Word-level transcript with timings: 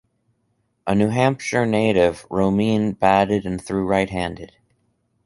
A 0.87 0.95
New 0.95 1.09
Hampshire 1.09 1.67
native, 1.67 2.25
Romine 2.31 2.97
batted 2.97 3.45
and 3.45 3.61
threw 3.63 3.85
right-handed. 3.87 4.55